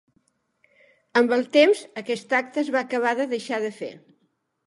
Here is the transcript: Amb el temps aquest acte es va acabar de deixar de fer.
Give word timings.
Amb 1.21 1.33
el 1.37 1.43
temps 1.57 1.83
aquest 2.03 2.35
acte 2.39 2.61
es 2.63 2.73
va 2.77 2.81
acabar 2.81 3.11
de 3.21 3.27
deixar 3.37 3.63
de 3.67 3.73
fer. 3.83 3.93